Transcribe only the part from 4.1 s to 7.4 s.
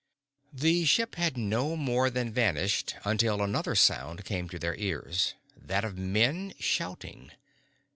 came to their ears, that of men shouting.